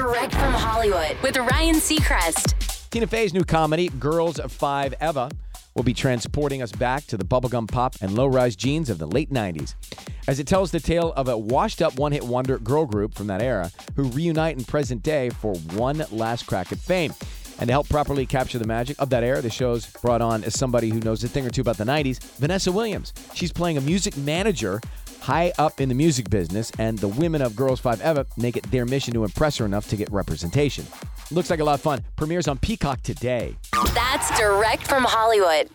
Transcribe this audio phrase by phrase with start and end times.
[0.00, 2.88] Direct from Hollywood with Ryan Seacrest.
[2.88, 5.30] Tina Fey's new comedy, Girls of Five Eva,
[5.74, 9.06] will be transporting us back to the bubblegum pop and low rise jeans of the
[9.06, 9.74] late 90s.
[10.26, 13.26] As it tells the tale of a washed up one hit wonder girl group from
[13.26, 17.12] that era who reunite in present day for one last crack at fame.
[17.58, 20.58] And to help properly capture the magic of that era, the show's brought on as
[20.58, 23.12] somebody who knows a thing or two about the 90s, Vanessa Williams.
[23.34, 24.80] She's playing a music manager
[25.20, 29.14] high up in the music business, and the women of Girls5Eva make it their mission
[29.14, 30.86] to impress her enough to get representation.
[31.30, 32.02] Looks like a lot of fun.
[32.16, 33.56] Premieres on Peacock today.
[33.94, 35.70] That's direct from Hollywood.